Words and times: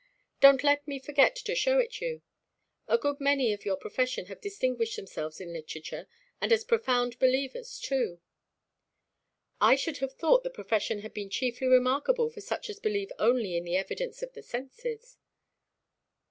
Don't 0.39 0.63
let 0.63 0.87
me 0.87 0.97
forget 0.97 1.35
to 1.35 1.53
show 1.53 1.77
it 1.77 2.01
you. 2.01 2.23
A 2.87 2.97
good 2.97 3.19
many 3.21 3.53
of 3.53 3.65
your 3.65 3.75
profession 3.77 4.25
have 4.33 4.41
distinguished 4.41 4.95
themselves 4.95 5.39
in 5.39 5.53
literature, 5.53 6.07
and 6.41 6.51
as 6.51 6.63
profound 6.63 7.19
believers 7.19 7.77
too." 7.79 8.19
"I 9.61 9.75
should 9.75 9.99
have 9.99 10.13
thought 10.13 10.41
the 10.43 10.49
profession 10.49 11.01
had 11.01 11.13
been 11.13 11.29
chiefly 11.29 11.67
remarkable 11.67 12.31
for 12.31 12.41
such 12.41 12.67
as 12.67 12.79
believe 12.79 13.11
only 13.19 13.55
in 13.55 13.63
the 13.63 13.77
evidence 13.77 14.23
of 14.23 14.33
the 14.33 14.41
senses." 14.41 15.17